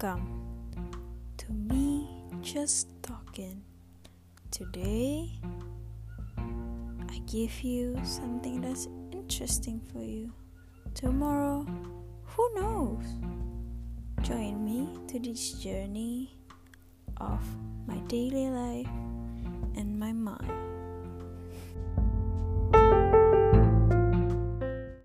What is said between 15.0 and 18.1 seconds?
to this journey of my